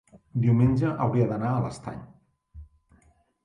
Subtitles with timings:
[0.45, 2.03] diumenge hauria d'anar a l'Estany.